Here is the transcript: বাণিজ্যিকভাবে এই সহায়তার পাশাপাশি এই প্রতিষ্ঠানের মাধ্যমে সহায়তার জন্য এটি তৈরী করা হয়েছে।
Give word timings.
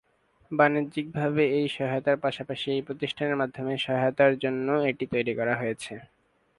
বাণিজ্যিকভাবে 0.51 1.43
এই 1.57 1.67
সহায়তার 1.75 2.17
পাশাপাশি 2.25 2.67
এই 2.75 2.81
প্রতিষ্ঠানের 2.87 3.39
মাধ্যমে 3.41 3.73
সহায়তার 3.85 4.33
জন্য 4.43 4.67
এটি 4.89 5.05
তৈরী 5.13 5.33
করা 5.39 5.53
হয়েছে। 5.61 5.93